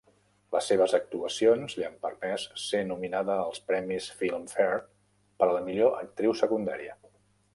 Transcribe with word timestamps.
Les 0.53 0.67
seves 0.69 0.93
actuacions 0.97 1.75
li 1.79 1.85
han 1.89 1.99
permès 2.05 2.45
ser 2.61 2.79
nominada 2.91 3.35
als 3.43 3.61
premis 3.69 4.09
Filmfare 4.23 4.81
per 5.43 5.51
a 5.51 5.53
la 5.59 5.63
millor 5.69 5.97
actriu 6.01 6.37
secundària. 6.43 6.99